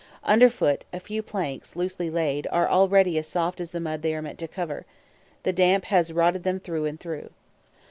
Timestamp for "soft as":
3.27-3.69